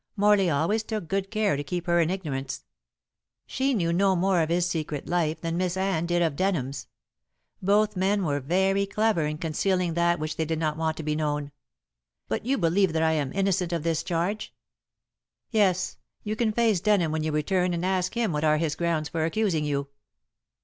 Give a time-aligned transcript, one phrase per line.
[0.15, 2.63] Morley always took good care to keep her in ignorance.
[3.45, 6.87] She knew no more of his secret life than Miss Anne did of Denham's.
[7.61, 11.15] Both men were very clever in concealing that which they did not want to be
[11.15, 11.51] known.
[12.27, 14.55] But you believe that I am innocent of this charge?"
[15.51, 15.97] "Yes.
[16.23, 19.23] You can face Denham when you return and ask him what are his grounds for
[19.23, 19.87] accusing you."